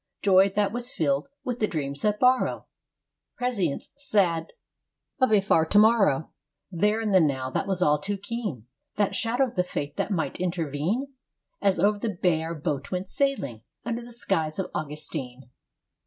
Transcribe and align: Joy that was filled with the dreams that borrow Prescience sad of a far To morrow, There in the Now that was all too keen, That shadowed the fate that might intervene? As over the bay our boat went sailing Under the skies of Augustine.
Joy 0.23 0.49
that 0.55 0.71
was 0.71 0.89
filled 0.89 1.29
with 1.43 1.59
the 1.59 1.67
dreams 1.67 2.01
that 2.01 2.19
borrow 2.19 2.65
Prescience 3.37 3.93
sad 3.97 4.51
of 5.19 5.31
a 5.31 5.41
far 5.41 5.63
To 5.67 5.77
morrow, 5.77 6.31
There 6.71 6.99
in 7.01 7.11
the 7.11 7.21
Now 7.21 7.51
that 7.51 7.67
was 7.67 7.83
all 7.83 7.99
too 7.99 8.17
keen, 8.17 8.65
That 8.95 9.13
shadowed 9.13 9.55
the 9.55 9.63
fate 9.63 9.97
that 9.97 10.09
might 10.09 10.37
intervene? 10.39 11.13
As 11.61 11.79
over 11.79 11.99
the 11.99 12.09
bay 12.09 12.41
our 12.41 12.55
boat 12.55 12.89
went 12.89 13.09
sailing 13.09 13.61
Under 13.85 14.01
the 14.01 14.11
skies 14.11 14.57
of 14.57 14.71
Augustine. 14.73 15.51